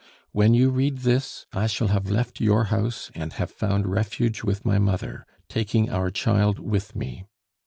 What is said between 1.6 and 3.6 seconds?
shall have left your house and have